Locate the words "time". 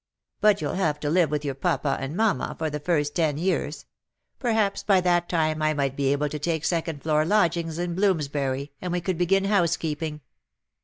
5.29-5.61